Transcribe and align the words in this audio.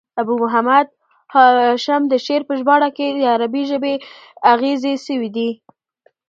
ابو 0.21 0.33
محمد 0.43 0.87
هاشم 1.33 2.01
د 2.07 2.13
شعر 2.25 2.41
په 2.47 2.53
ژباړه 2.59 2.89
کښي 2.97 3.07
د 3.15 3.21
عربي 3.33 3.63
ژبي 3.69 3.95
اغېزې 4.53 4.93
سوي 5.05 5.29
دي. 5.37 5.49